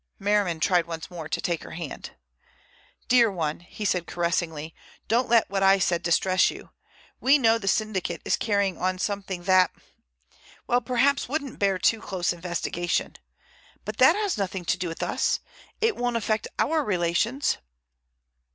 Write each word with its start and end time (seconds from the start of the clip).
Merriman 0.17 0.59
tried 0.59 0.87
once 0.87 1.11
more 1.11 1.29
to 1.29 1.39
take 1.39 1.61
her 1.61 1.73
hand. 1.77 2.15
"Dear 3.07 3.31
one," 3.31 3.59
he 3.59 3.85
said 3.85 4.07
caressingly, 4.07 4.73
"don't 5.07 5.29
let 5.29 5.47
what 5.47 5.61
I 5.61 5.77
said 5.77 6.01
distress 6.01 6.49
you. 6.49 6.71
We 7.19 7.37
know 7.37 7.59
the 7.59 7.67
syndicate 7.67 8.23
is 8.25 8.35
carrying 8.35 8.79
on 8.79 8.97
something 8.97 9.43
that—well, 9.43 10.81
perhaps 10.81 11.29
wouldn't 11.29 11.59
bear 11.59 11.77
too 11.77 12.01
close 12.01 12.33
investigation. 12.33 13.17
But 13.85 13.97
that 13.97 14.15
has 14.15 14.39
nothing 14.39 14.65
to 14.65 14.77
do 14.79 14.87
with 14.87 15.03
us. 15.03 15.39
It 15.81 15.95
won't 15.95 16.17
affect 16.17 16.47
our 16.57 16.83
relations." 16.83 17.59